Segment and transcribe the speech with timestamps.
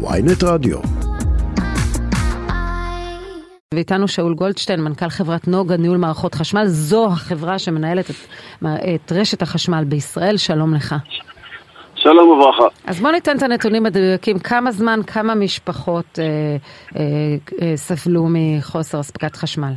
[0.00, 0.78] ויינט רדיו.
[3.74, 8.16] ואיתנו שאול גולדשטיין, מנכ"ל חברת נוגה ניהול מערכות חשמל, זו החברה שמנהלת את,
[8.94, 10.94] את רשת החשמל בישראל, שלום לך.
[11.94, 12.64] שלום וברכה.
[12.86, 16.24] אז בוא ניתן את הנתונים המדויקים, כמה זמן, כמה משפחות אה,
[16.96, 17.02] אה,
[17.62, 19.72] אה, סבלו מחוסר אספקת חשמל?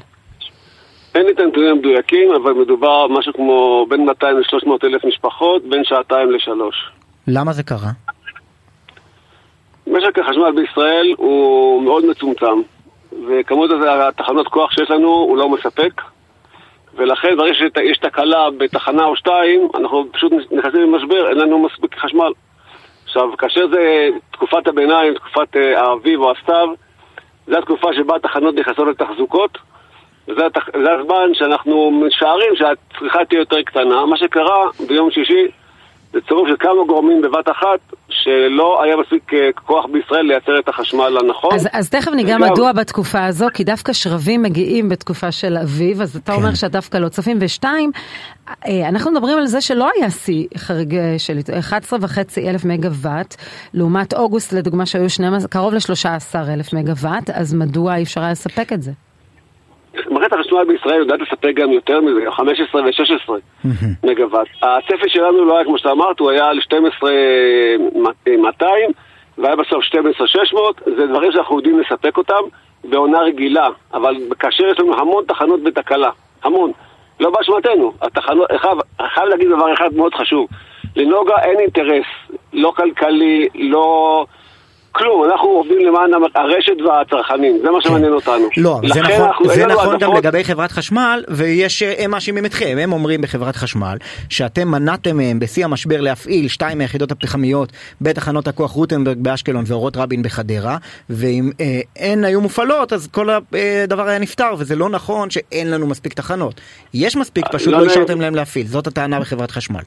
[1.16, 5.84] אין לי את הנתונים המדויקים, אבל מדובר משהו כמו בין 200 ל-300 אלף משפחות, בין
[5.84, 6.76] שעתיים לשלוש.
[7.28, 7.92] למה זה קרה?
[10.02, 12.62] משק החשמל בישראל הוא מאוד מצומצם,
[13.28, 16.02] וכמות התחנות כוח שיש לנו הוא לא מספק,
[16.96, 22.32] ולכן ברגע שיש תקלה בתחנה או שתיים, אנחנו פשוט נכנסים למשבר, אין לנו מספיק חשמל.
[23.04, 26.68] עכשיו, כאשר זה תקופת הביניים, תקופת האביב או הסתיו,
[27.48, 29.58] זו התקופה שבה התחנות נכנסות לתחזוקות,
[30.28, 34.06] וזה הזמן שאנחנו משערים שהצריכה תהיה יותר קטנה.
[34.06, 35.48] מה שקרה ביום שישי
[36.14, 37.80] זה צירוף של כמה גורמים בבת אחת,
[38.24, 41.50] שלא היה מספיק אה, כוח בישראל לייצר את החשמל הנכון.
[41.54, 42.52] אז, אז תכף ניגע וגם...
[42.52, 46.38] מדוע בתקופה הזו, כי דווקא שרבים מגיעים בתקופה של אביב, אז אתה כן.
[46.38, 47.38] אומר שדווקא לא צופים.
[47.42, 47.92] ושתיים,
[48.68, 53.36] אה, אנחנו מדברים על זה שלא היה שיא חריג אה, של 11 וחצי אלף מגוואט,
[53.74, 58.74] לעומת אוגוסט לדוגמה שהיו 12, קרוב ל-13 אלף מגוואט, אז מדוע אי אפשר היה לספק
[58.74, 58.92] את זה?
[60.10, 63.30] מערכת החשמל בישראל יודעת לספק גם יותר מזה, 15 ו-16
[64.04, 64.48] מגוואט.
[64.62, 68.92] הצפי שלנו לא היה כמו שאתה אמרת, הוא היה על 12,200
[69.38, 72.42] והיה בסוף 12,600, זה דברים שאנחנו יודעים לספק אותם
[72.84, 76.10] בעונה רגילה, אבל כאשר יש לנו המון תחנות בתקלה,
[76.44, 76.72] המון,
[77.20, 78.50] לא באשמתנו, התחנות,
[79.14, 80.48] חייב להגיד דבר אחד מאוד חשוב,
[80.96, 82.06] לנוגה אין אינטרס,
[82.54, 84.26] לא כלכלי, לא...
[84.92, 88.50] כלום, אנחנו עובדים למען הרשת והצרכנים, זה מה שמעניין אותנו.
[88.58, 93.22] לא, זה נכון, זה נכון גם לגבי חברת חשמל, ויש, הם מאשימים אתכם, הם אומרים
[93.22, 93.98] בחברת חשמל,
[94.30, 97.72] שאתם מנעתם מהם בשיא המשבר להפעיל שתיים מהיחידות הפחמיות
[98.02, 100.78] בתחנות הכוח רוטנברג באשקלון ואורות רבין בחדרה,
[101.10, 103.30] ואם אה, הן היו מופעלות, אז כל
[103.84, 106.62] הדבר היה נפתר, וזה לא נכון שאין לנו מספיק תחנות.
[106.94, 109.82] יש מספיק, פשוט לא, לא השארתם להם להפעיל, זאת הטענה בחברת חשמל.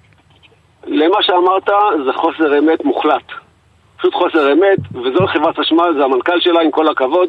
[0.86, 1.68] למה שאמרת
[2.06, 3.43] זה חוסר אמת מוחלט.
[4.04, 7.28] פשוט חוסר אמת, וזו חברת חשמל, זה המנכ"ל שלה, עם כל הכבוד.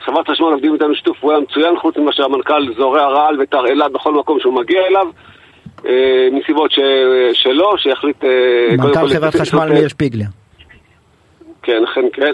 [0.00, 4.40] חברת חשמל עובדים איתנו שיתוף פעולה מצוין, חוץ ממה שהמנכ"ל זורע רעל ותרעלה בכל מקום
[4.40, 5.06] שהוא מגיע אליו,
[5.86, 6.78] אה, מסיבות ש...
[7.32, 8.24] שלו, שיחליט...
[8.24, 10.24] אה, מנכ"ל חברת חשמל מאיר שפיגלר.
[11.62, 12.32] כן, אכן כן.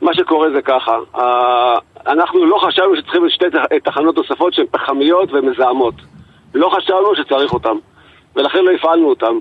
[0.00, 0.96] מה שקורה זה ככה,
[2.06, 3.46] אנחנו לא חשבנו שצריכים שתי
[3.84, 5.94] תחנות נוספות שהן פחמיות ומזהמות.
[6.54, 7.76] לא חשבנו שצריך אותן,
[8.36, 9.32] ולכן לא הפעלנו אותן.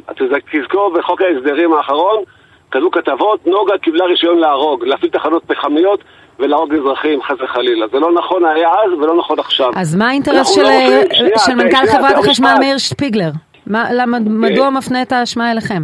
[0.52, 2.24] תזכור בחוק ההסדרים האחרון,
[2.72, 6.04] כזו כתבות, נוגה קיבלה רישיון להרוג, להפעיל תחנות פחמיות
[6.40, 7.88] ולהרוג אזרחים, חס וחלילה.
[7.92, 9.72] זה לא נכון היה אז ולא נכון עכשיו.
[9.76, 10.70] אז מה האינטרס של, לא
[11.14, 13.30] שנייה, של מנכ"ל חברת החשמל מאיר שפיגלר?
[13.68, 15.84] מה, למה, מדוע הוא מפנה את האשמה אליכם?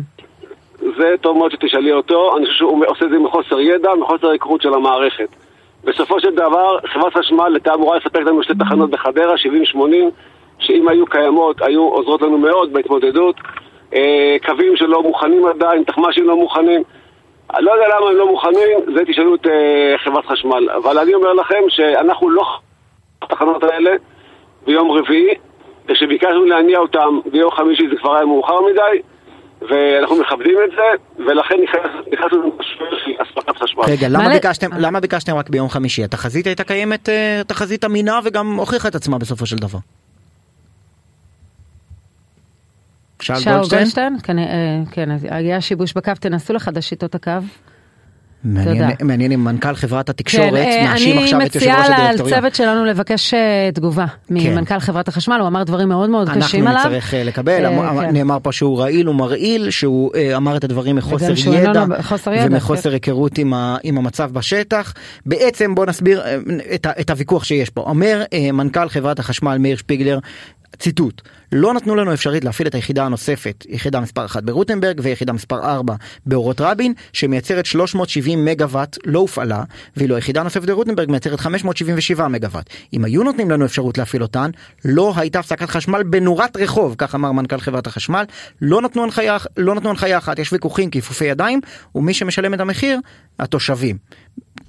[0.97, 4.62] זה טוב מאוד שתשאלי אותו, אני חושב שהוא עושה את זה מחוסר ידע, מחוסר היכרות
[4.62, 5.28] של המערכת.
[5.84, 9.35] בסופו של דבר, חברת חשמל הייתה אמורה לספק לנו שתי תחנות בחדרה,
[9.75, 9.78] 70-80,
[10.59, 13.35] שאם היו קיימות, היו עוזרות לנו מאוד בהתמודדות.
[13.95, 16.83] אה, קווים שלא מוכנים עדיין, תחמ"שים לא מוכנים.
[17.56, 20.69] אני לא יודע למה הם לא מוכנים, זה תשאלו את אה, חברת חשמל.
[20.69, 22.44] אבל אני אומר לכם שאנחנו לא
[23.22, 23.91] התחנות האלה
[24.66, 25.33] ביום רביעי,
[25.89, 29.01] וכשביקשנו להניע אותם ביום חמישי זה כבר היה מאוחר מדי,
[29.61, 31.56] ואנחנו מכבדים את זה, ולכן
[32.12, 33.83] נכנסנו למשבר של אספקת חשמל.
[33.88, 36.03] רגע, למה ביקשתם, למה ביקשתם רק ביום חמישי?
[36.03, 39.79] התחזית הייתה קיימת, אה, תחזית אמינה וגם הוכיחה את עצמה בסופו של דבר.
[43.25, 44.18] שאול גולדשטיין?
[44.24, 44.46] כן, אה,
[44.91, 47.31] כן, היה שיבוש בקו, תנסו לחדש איתו את הקו.
[48.46, 52.03] מעניין, מעניין אם מנכ"ל חברת התקשורת כן, מאשים עכשיו את יושב ראש הדירקטוריון.
[52.03, 54.34] אני מציעה לצוות שלנו לבקש אה, תגובה כן.
[54.34, 56.81] ממנכ"ל חברת החשמל, הוא אמר דברים מאוד מאוד קשים עליו.
[56.81, 58.13] אנחנו נצטרך אה, לקבל, אמר, כן.
[58.13, 61.86] נאמר פה שהוא רעיל ומרעיל, שהוא אמר את הדברים מחוסר ידע, ידע
[62.46, 62.94] ומחוסר כן.
[62.94, 64.94] היכרות עם, ה, עם המצב בשטח.
[65.25, 66.24] בעצם בוא נסביר
[66.75, 67.81] את, את הוויכוח שיש פה.
[67.81, 70.19] אומר מנכ"ל חברת החשמל מאיר שפיגלר,
[70.80, 71.22] ציטוט,
[71.52, 75.96] לא נתנו לנו אפשרית להפעיל את היחידה הנוספת, יחידה מספר 1 ברוטנברג ויחידה מספר 4
[76.25, 79.63] באורות רבין, שמייצרת 370 מגוואט, לא הופעלה,
[79.98, 82.69] ואילו היחידה הנוספת ברוטנברג מייצרת 577 מגוואט.
[82.94, 84.50] אם היו נותנים לנו אפשרות להפעיל אותן,
[84.86, 88.24] לא הייתה הפסקת חשמל בנורת רחוב, כך אמר מנכ"ל חברת החשמל,
[88.62, 91.62] לא נתנו הנחיה, לא נתנו הנחיה אחת, יש ויכוחים כיפופי ידיים,
[91.95, 93.00] ומי שמשלם את המחיר,
[93.39, 93.98] התושבים.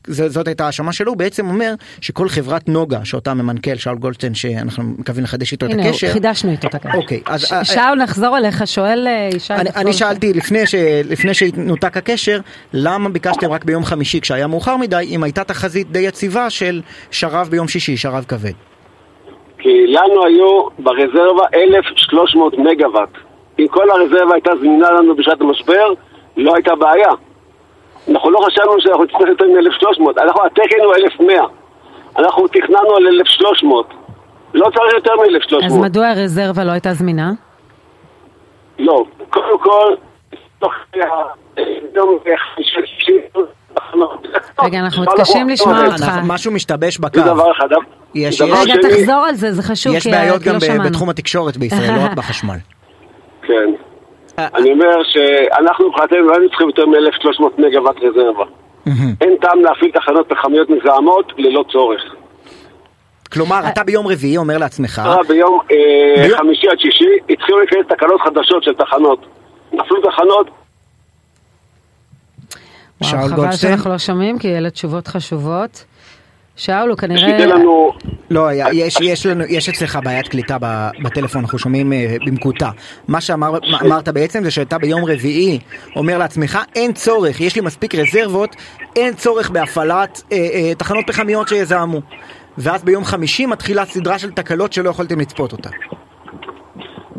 [0.06, 4.85] זאת הייתה האשמה שלו, הוא בעצם אומר שכל חברת נוגה שאותה ממנכ"ל שאול גולדשטיין שאנחנו
[4.99, 6.06] מקווים לחדש איתו את הקשר.
[6.06, 6.99] הנה, חידשנו איתו את הקשר.
[6.99, 7.53] אוקיי, אז...
[7.53, 9.55] אה, שאול נחזור אליך, שואל אה, ישי.
[9.55, 10.75] אני, אני שאלתי לפני, ש,
[11.11, 12.38] לפני שנותק הקשר,
[12.73, 16.81] למה ביקשתם רק ביום חמישי כשהיה מאוחר מדי, אם הייתה תחזית די יציבה של
[17.11, 18.53] שרב ביום שישי, שרב כבד?
[19.58, 23.08] כי לנו היו ברזרבה 1,300 מגוואט.
[23.58, 25.93] אם כל הרזרבה הייתה זמינה לנו בשעת המשבר,
[26.37, 27.11] לא הייתה בעיה.
[28.11, 30.11] אנחנו לא חשבנו שאנחנו נצטרך יותר מ-1,300,
[30.47, 31.44] התקן הוא 1,100.
[32.19, 33.94] אנחנו תכננו על 1,300.
[34.55, 35.67] לא צריך יותר מ-1,300.
[35.67, 37.32] אז מדוע הרזרבה לא הייתה זמינה?
[38.79, 39.94] לא, קודם כל,
[40.58, 40.73] תוך
[44.62, 46.12] רגע, אנחנו מתקשים לשמוע אותך.
[46.26, 47.19] משהו משתבש בקו.
[47.19, 47.69] זה דבר אחד.
[48.41, 52.56] רגע, תחזור על זה, זה חשוב, יש בעיות גם בתחום התקשורת בישראל, לא רק בחשמל.
[53.43, 53.70] כן.
[54.38, 58.44] אני אומר שאנחנו מבחינתנו לא היינו צריכים יותר מ-1,300 מגוואט רזרבה.
[59.21, 62.03] אין טעם להפעיל תחנות פחמיות מזהמות ללא צורך.
[63.33, 65.03] כלומר, אתה ביום רביעי אומר לעצמך...
[65.29, 65.61] ביום
[66.37, 69.27] חמישי עד שישי התחילו להיכנס תקלות חדשות של תחנות.
[69.73, 70.50] נפלו תחנות
[73.03, 73.50] שאול גולדשטיין.
[73.50, 75.85] חבל שאנחנו לא שומעים, כי אלה תשובות חשובות.
[76.56, 77.47] שאול, הוא כנראה...
[77.47, 77.91] לנו...
[78.31, 80.56] לא, יש, יש, לנו, יש אצלך בעיית קליטה
[81.05, 81.93] בטלפון, אנחנו שומעים
[82.26, 82.69] במקוטע.
[83.08, 85.58] מה שאמרת בעצם זה שאתה ביום רביעי
[85.97, 88.56] אומר לעצמך, אין צורך, יש לי מספיק רזרבות,
[88.97, 92.00] אין צורך בהפעלת אה, אה, תחנות פחמיות שיזהמו.
[92.58, 95.70] ואז ביום חמישי מתחילה סדרה של תקלות שלא יכולתם לצפות אותה.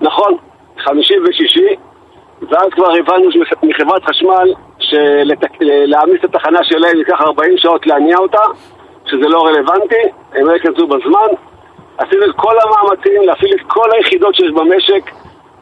[0.02, 0.38] נכון,
[0.86, 1.76] חמישי ושישי,
[2.42, 3.30] ואז כבר הבנו
[3.64, 8.42] מחברת חשמל שלהעמיס את התחנה שלהם ייקח 40 שעות להניע אותה,
[9.10, 11.30] שזה לא רלוונטי, הם לא ייכנסו בזמן.
[11.98, 15.12] עשינו את כל המאמצים להפעיל את כל היחידות שיש במשק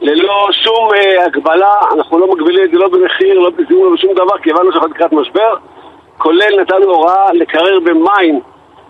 [0.00, 4.14] ללא שום אה, הגבלה, אנחנו לא מגבילים את זה לא במחיר, לא בזימון, לא בשום
[4.14, 5.54] דבר, כי הבנו שאנחנו לקראת משבר,
[6.18, 8.40] כולל נתנו הוראה לקרר במים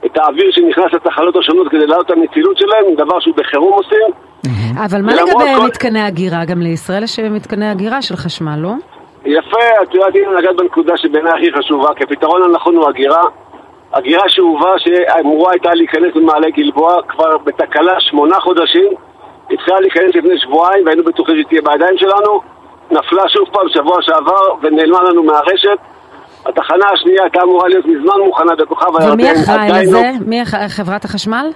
[0.07, 4.09] את האוויר שנכנס לתחנות השונות כדי להעלות את הנצילות שלהם, דבר שהוא בחירום עושים.
[4.85, 6.45] אבל מה לגבי מתקני הגירה?
[6.45, 8.73] גם לישראל יש מתקני הגירה של חשמל, לא?
[9.25, 13.23] יפה, את יודעת, הנה נגעת בנקודה שבעיניי הכי חשובה, כי הפתרון הנכון הוא הגירה.
[13.97, 18.89] הגירה שאובה שאמורה הייתה להיכנס במעלה גלבוע כבר בתקלה שמונה חודשים,
[19.51, 22.41] התחילה להיכנס לפני שבועיים והיינו בטוחים שהיא תהיה בידיים שלנו,
[22.91, 25.79] נפלה שוב פעם שבוע שעבר ונעלמה לנו מהרשת.
[26.47, 29.13] התחנה השנייה הייתה אמורה להיות מזמן מוכנה בכוכב הירדן.
[29.13, 29.97] ומי אחראי לזה?
[29.97, 30.27] לא...
[30.27, 31.51] מי חברת החשמל?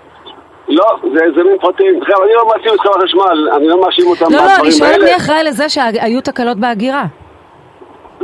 [0.69, 1.95] לא, זה יזמים פרטיים.
[1.95, 5.17] אני לא מאשים את חברת החשמל, אני לא מאשים אותם לא, לא, אני שואלת מי
[5.17, 7.05] אחראי לזה שהיו תקלות בהגירה.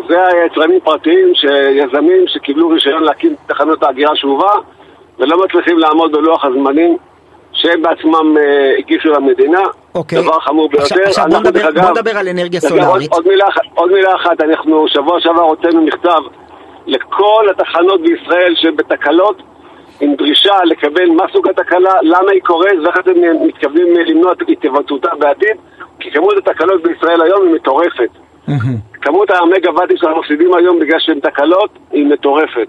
[0.08, 1.32] זה היצרנים פרטיים,
[1.70, 4.52] יזמים שקיבלו רישיון להקים תחנות ההגירה שאובה
[5.18, 6.96] ולא מצליחים לעמוד בלוח הזמנים
[7.52, 9.60] שהם בעצמם אה, הגישו למדינה.
[9.94, 10.22] אוקיי.
[10.22, 10.84] דבר חמור ביותר.
[10.84, 13.12] עכשיו, עכשיו בוא, נדבר, בוא נדבר על אנרגיה סולארית.
[13.12, 16.20] עוד, עוד, מילה, עוד מילה אחת, אנחנו שבוע שעבר הוצאנו מכתב
[16.86, 19.42] לכל התחנות בישראל שהן בתקלות
[20.00, 23.12] עם דרישה לקבל מה סוג התקלה, למה היא קורית ואיך אתם
[23.46, 25.56] מתכוונים למנוע את התבטאותה בעתיד
[26.00, 28.10] כי כמות התקלות בישראל היום היא מטורפת.
[29.06, 32.68] כמות המגה-ואטים שאנחנו מפסידים היום בגלל שהן תקלות היא מטורפת.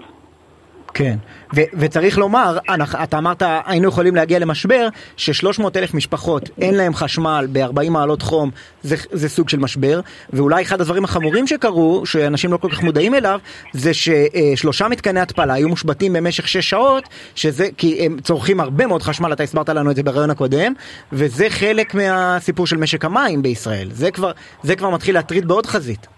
[0.94, 1.14] כן,
[1.56, 2.58] ו- וצריך לומר,
[3.02, 8.50] אתה אמרת היינו יכולים להגיע למשבר ש-300 אלף משפחות אין להם חשמל ב-40 מעלות חום,
[8.82, 10.00] זה, זה סוג של משבר,
[10.32, 13.40] ואולי אחד הדברים החמורים שקרו, שאנשים לא כל כך מודעים אליו,
[13.72, 17.04] זה ששלושה מתקני התפלה היו מושבתים במשך 6 שעות,
[17.34, 20.72] שזה, כי הם צורכים הרבה מאוד חשמל, אתה הסברת לנו את זה ברעיון הקודם,
[21.12, 24.30] וזה חלק מהסיפור של משק המים בישראל, זה כבר,
[24.62, 26.17] זה כבר מתחיל להטריד בעוד חזית.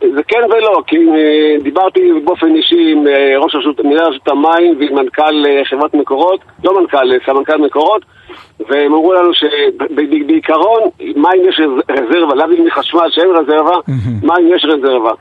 [0.00, 4.78] זה כן ולא, כי אה, דיברתי באופן אישי עם אה, ראש רשות, מנהל רשות המים
[4.80, 8.02] ועם מנכ"ל אה, חברת מקורות, לא מנכ"ל, סמנכ"ל מקורות,
[8.68, 11.60] והם אמרו לנו שבעיקרון מים יש
[11.90, 13.76] רזרבה, להבדיל מחשמל שאין רזרבה,
[14.22, 15.12] מים יש רזרבה.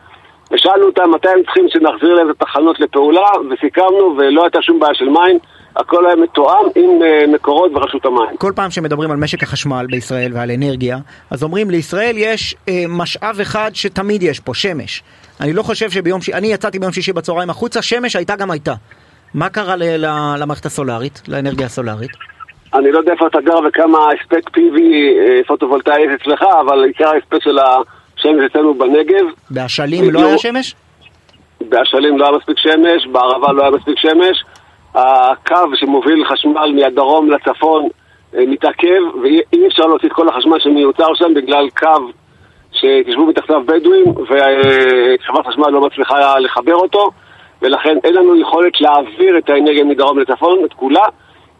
[0.51, 4.93] ושאלנו אותם מתי הם צריכים שנחזיר להם את התחנות לפעולה, וסיכמנו ולא הייתה שום בעיה
[4.93, 5.39] של מים.
[5.75, 8.37] הכל היה מתואם עם uh, מקורות ברשות המים.
[8.37, 10.97] כל פעם שמדברים על משק החשמל בישראל ועל אנרגיה,
[11.31, 15.03] אז אומרים לישראל יש uh, משאב אחד שתמיד יש פה, שמש.
[15.41, 18.73] אני לא חושב שביום שישי, אני יצאתי ביום שישי בצהריים החוצה, שמש הייתה גם הייתה.
[19.33, 22.11] מה קרה ל- ל- למערכת הסולארית, לאנרגיה הסולארית?
[22.73, 27.07] אני לא יודע איפה אתה גר וכמה הספק PV אה, פוטו-וולטאי יש אצלך, אבל עיקר
[27.07, 27.57] ההספק של
[28.25, 29.25] השמש אצלנו בנגב.
[29.49, 30.75] באשלים לא היה שמש?
[31.61, 34.43] באשלים לא היה מספיק שמש, בערבה לא היה מספיק שמש.
[34.95, 37.87] הקו שמוביל חשמל מהדרום לצפון
[38.35, 42.09] אה, מתעכב ואי אפשר להוציא את כל החשמל שמיוצר שם בגלל קו
[42.71, 47.09] שתשבו מתחתיו בדואים וחברת חשמל לא מצליחה לחבר אותו
[47.61, 51.05] ולכן אין לנו יכולת להעביר את האנרגיה מדרום לצפון, את כולה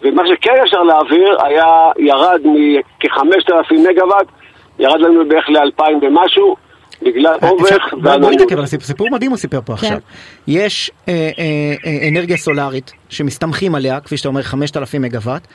[0.01, 4.27] ומה שכן אפשר להעביר היה ירד מכ-5,000 מגוואט
[4.79, 6.55] ירד לנו בערך ל-2,000 ומשהו
[7.01, 7.93] בגלל אה, אובך.
[8.21, 9.85] בוא נתעכב על סיפור מדהים הוא סיפר פה כן.
[9.85, 9.97] עכשיו.
[10.47, 15.47] יש אה, אה, אנרגיה סולארית שמסתמכים עליה, כפי שאתה אומר 5,000 מגוואט,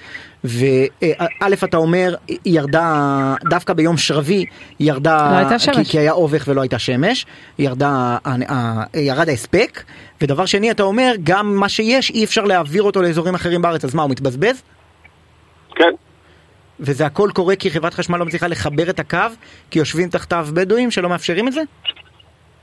[0.44, 4.44] וא' אתה אומר ירדה, דווקא ביום שרבי
[4.80, 5.42] ירדה,
[5.76, 7.26] לא כי היה אובך ולא הייתה שמש,
[7.58, 8.16] ירדה,
[8.94, 9.82] ירד ההספק,
[10.20, 13.94] ודבר שני אתה אומר גם מה שיש אי אפשר להעביר אותו לאזורים אחרים בארץ, אז
[13.94, 14.62] מה הוא מתבזבז?
[15.74, 15.90] כן.
[16.80, 19.18] וזה הכל קורה כי חברת חשמל לא מצליחה לחבר את הקו,
[19.70, 21.60] כי יושבים תחתיו בדואים שלא מאפשרים את זה?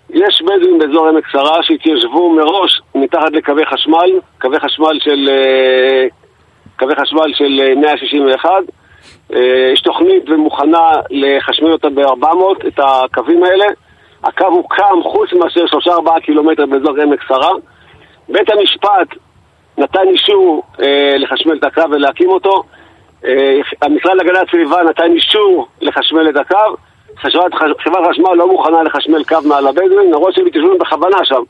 [0.10, 6.06] יש בדואים באזור עמק שרה שהתיישבו מראש מתחת לקווי חשמל, קווי חשמל של, אה,
[6.80, 8.50] קווי חשמל של 161.
[9.34, 13.66] אה, יש תוכנית ומוכנה לחשמל אותה ב-400, את הקווים האלה.
[14.24, 17.52] הקו הוקם חוץ מאשר 3-4 קילומטר באזור עמק שרה.
[18.30, 19.08] בית המשפט
[19.78, 22.64] נתן אישור אה, לחשמל את הקו ולהקים אותו.
[23.26, 26.76] אה, המשרד להגנת הסביבה נתן אישור לחשמל את הקו.
[27.18, 27.54] חברת
[28.10, 31.42] חשמל לא מוכנה לחשמל קו מעל הבדואים, למרות שהם התיישבו בכוונה שם.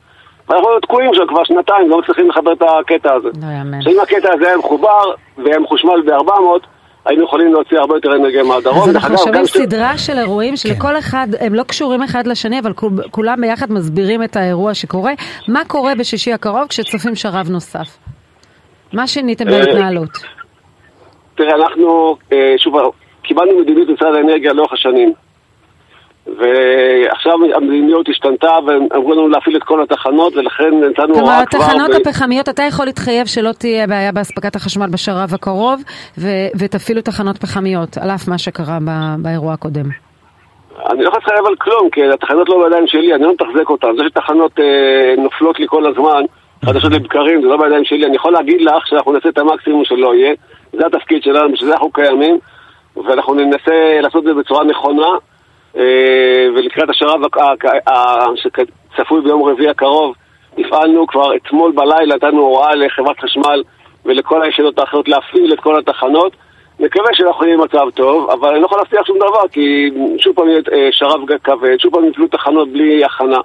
[0.48, 3.28] ואנחנו תקועים שם כבר שנתיים, לא מצליחים לחבר את הקטע הזה.
[3.28, 3.82] לא יאמן.
[3.82, 6.66] שאם הקטע הזה היה מחובר והיה מחושמל ב-400,
[7.04, 8.88] היינו יכולים להוציא הרבה יותר אנרגיה מהדרום.
[8.88, 10.96] אז אנחנו שומעים סדרה של אירועים שלכל כן.
[10.96, 12.72] אחד, הם לא קשורים אחד לשני, אבל
[13.10, 15.12] כולם ביחד מסבירים את האירוע שקורה.
[15.48, 17.98] מה קורה בשישי הקרוב כשצופים שרב נוסף?
[18.92, 20.37] מה שיניתם אה, בהתנהלות?
[21.38, 22.74] תראה, אנחנו, אה, שוב,
[23.22, 25.12] קיבלנו מדיניות משרד האנרגיה לאורך השנים.
[26.26, 31.60] ועכשיו המדיניות השתנתה ואמרו לנו להפעיל את כל התחנות ולכן נתנו הוראה כבר...
[31.60, 32.08] כלומר, התחנות ב...
[32.08, 35.82] הפחמיות, אתה יכול להתחייב שלא תהיה בעיה באספקת החשמל בשרב הקרוב
[36.18, 39.84] ו- ותפעילו תחנות פחמיות, על אף מה שקרה ב- באירוע הקודם.
[40.90, 43.88] אני לא יכול להתחייב על כלום, כי התחנות לא בידיים שלי, אני לא מתחזק אותן.
[43.96, 46.22] זה שתחנות אה, נופלות לי כל הזמן,
[46.64, 48.06] חדשות לבקרים, זה לא בידיים שלי.
[48.06, 50.34] אני יכול להגיד לך שאנחנו נעשה את המקסימום שלא יהיה.
[50.72, 52.38] זה התפקיד שלנו, בשביל זה אנחנו קיימים,
[52.96, 55.08] ואנחנו ננסה לעשות את זה בצורה נכונה.
[55.76, 57.20] אה, ולקראת השרב
[58.36, 60.14] שצפוי ביום רביעי הקרוב,
[60.58, 63.62] הפעלנו כבר אתמול בלילה, נתנו הוראה לחברת חשמל
[64.04, 66.32] ולכל היחידות האחרות להפעיל את כל התחנות.
[66.80, 70.48] מקווה שאנחנו נהיה במצב טוב, אבל אני לא יכול להבטיח שום דבר, כי שוב פעם
[70.48, 73.38] יהיה אה, שרב כבד, שוב פעם יפלו תחנות בלי הכנה.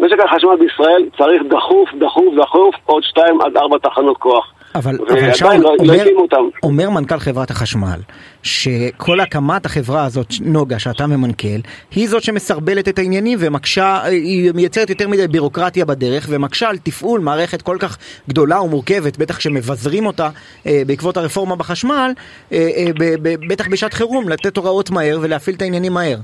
[0.00, 4.52] משק החשמל בישראל צריך דחוף, דחוף, דחוף עוד שתיים עד ארבע תחנות כוח.
[4.74, 8.00] אבל, אבל שאול, לא, אומר, לא אומר מנכ"ל חברת החשמל
[8.42, 11.60] שכל הקמת החברה הזאת, נוגה, שאתה ממנכ"ל,
[11.94, 17.20] היא זאת שמסרבלת את העניינים ומקשה, היא מייצרת יותר מדי בירוקרטיה בדרך ומקשה על תפעול
[17.20, 20.28] מערכת כל כך גדולה ומורכבת, בטח כשמבזרים אותה
[20.66, 22.12] אה, בעקבות הרפורמה בחשמל,
[22.52, 26.16] אה, אה, ב, ב, בטח בשעת חירום, לתת הוראות מהר ולהפעיל את העניינים מהר.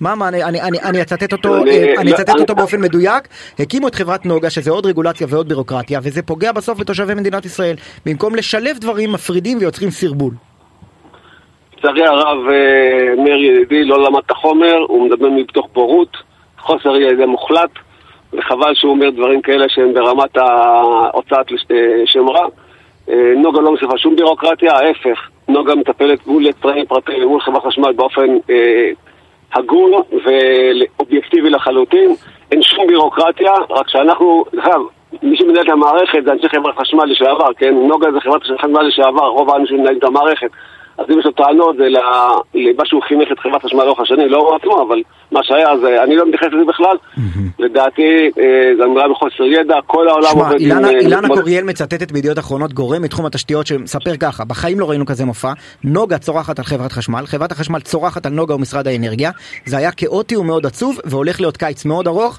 [0.00, 3.28] מה, מה, אני, אני, אני, אני אצטט אותו, אני אה, אצטט אותו באופן מדויק,
[3.58, 7.76] הקימו את חברת נוגה שזה עוד רגולציה ועוד בירוקרטיה וזה פוגע בסוף בתושבי מדינת ישראל
[8.06, 10.34] במקום לשלב דברים מפרידים ויוצרים סרבול.
[11.78, 16.16] לצערי הרב אה, מאיר ידידי לא למד את החומר, הוא מדבר מתוך בורות,
[16.58, 17.70] חוסר ידע מוחלט
[18.32, 21.76] וחבל שהוא אומר דברים כאלה שהם ברמת ההוצאת אה,
[22.06, 22.46] שם רע.
[23.36, 28.36] נוגה לא מוסיפה שום בירוקרטיה, ההפך, נוגה מטפלת מול יצרנים פרטיים ומול חברת חשמל באופן
[28.50, 28.90] אה,
[29.54, 29.92] הגון
[30.24, 32.14] ואובייקטיבי לחלוטין,
[32.52, 34.80] אין שום בירוקרטיה, רק שאנחנו, אגב,
[35.22, 37.74] מי שמנהל את המערכת זה אנשי חברת חשמל לשעבר, כן?
[37.74, 40.50] נוגה זה חברת חשמל לשעבר, רוב האנשים מנהלים את המערכת.
[41.00, 44.38] אז אם יש לו טענות זה למה שהוא חינך את חברת חשמל לאורך השנים, לא
[44.38, 45.02] הוא עצמו, אבל
[45.32, 46.96] מה שהיה, אז אני לא מתייחס לזה בכלל.
[47.58, 50.84] לדעתי, אה, זו אמירה בחוסר ידע, כל העולם עובד עם...
[50.84, 55.24] אה, אילנה קוריאל מצטטת בידיעות אחרונות גורם מתחום התשתיות שמספר ככה, בחיים לא ראינו כזה
[55.24, 55.52] מופע,
[55.84, 59.30] נוגה צורחת על חברת חשמל, חברת החשמל צורחת על נוגה ומשרד האנרגיה,
[59.64, 62.38] זה היה כאוטי ומאוד עצוב, והולך להיות קיץ מאוד ארוך,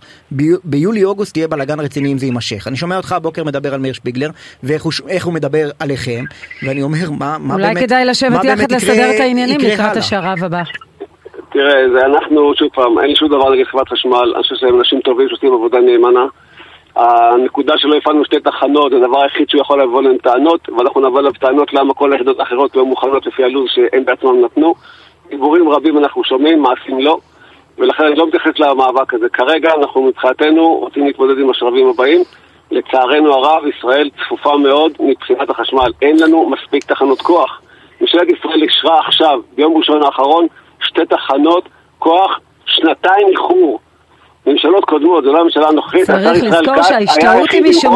[0.64, 2.68] ביולי-אוגוסט תהיה בלאגן רציני אם זה יימשך.
[2.68, 4.30] אני שומע אותך הבוקר מדבר על מאיר שפיגלר,
[4.64, 6.24] ואיך הוא מדבר עליכם,
[6.64, 7.52] ואני אומר, מה באמת...
[7.52, 10.62] אולי כדאי לשבת יחד לסדר את העניינים לקראת השרב הבא.
[11.52, 15.00] תראה, זה אנחנו, שוב פעם, אין שום דבר נגד חברת חשמל, אני חושב שהם אנשים
[15.00, 16.26] טובים שעושים עבודה נאמנה.
[16.96, 21.20] הנקודה שלא הפעלנו שתי תחנות, זה הדבר היחיד שהוא יכול לבוא להם טענות, ואנחנו נבוא
[21.20, 24.74] אליו טענות למה כל היחידות האחרות לא מוכנות לפי הלו"ז שהם בעצמם נתנו.
[25.30, 27.18] דיבורים רבים אנחנו שומעים, מעשים לא,
[27.78, 29.30] ולכן אני לא מתייחס למאבק הזה.
[29.30, 32.24] כרגע אנחנו מבחינתנו רוצים להתמודד עם השרבים הבאים.
[32.72, 35.92] לצערנו הרב, ישראל צפופה מאוד מבחינת החשמל.
[36.02, 37.62] אין לנו מספיק תחנות כוח.
[38.02, 40.48] ממשלת ישראל אישרה עכשיו, ביום ראשון האחרון,
[40.80, 43.80] שתי תחנות כוח, שנתיים איחור.
[44.48, 46.06] ממשלות קודמות, זו לא הממשלה הנוכחית.
[46.06, 47.96] צריך לזכור שההשתאות היא משום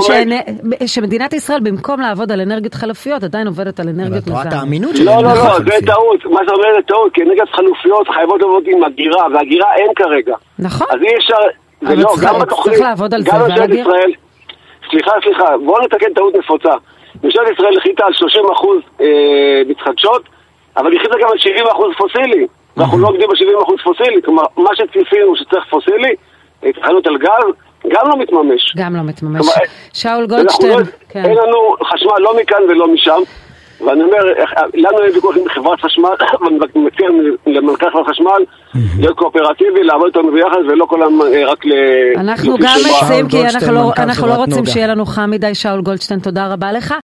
[0.86, 4.96] שמדינת ישראל במקום לעבוד על אנרגיות חלופיות עדיין עובדת על אנרגיות מזהמות.
[5.06, 8.64] לא, לא, לא, זה טעות, מה זה אומר זה טעות, כי אנרגיות חלופיות חייבות לעבוד
[8.68, 10.36] עם הגירה, והגירה אין כרגע.
[10.60, 10.88] נכון.
[10.92, 11.36] אז אי אפשר,
[11.82, 14.12] זה לא, גם בתוכנית, צריך לעבוד על זה ועל ישראל,
[14.90, 16.74] סליחה, סליחה, בואו נתקן טעות נפוצה.
[17.26, 20.24] ממשלת ישראל החליטה על 30% אה, מתחדשות,
[20.78, 21.38] אבל היא החליטה גם על
[21.92, 22.48] 70% פוסילי.
[22.78, 26.16] ואנחנו לא עובדים ב-70% פוסילי, כלומר, מה שציפינו שצריך פוסילי,
[26.60, 27.54] תחנות על גז,
[27.88, 28.76] גם לא מתממש.
[28.78, 29.46] גם לא מתממש.
[29.94, 30.80] שאול גולדשטיין.
[30.80, 31.26] לא, כן.
[31.26, 33.22] אין לנו חשמל לא מכאן ולא משם.
[33.86, 34.18] ואני אומר,
[34.74, 36.10] לנו אין ויכוח עם חברת חשמל,
[36.42, 37.08] ואני מציע
[37.48, 38.44] למנכ"ל חברת חשמל
[39.00, 41.72] להיות קואופרטיבי, לעבוד איתנו ביחד ולא כל אה, רק ל...
[42.18, 43.42] אנחנו גם מציעים, כי
[43.98, 46.96] אנחנו לא רוצים שיהיה לנו חם מדי, שאול גולדשטיין, תודה רבה לך.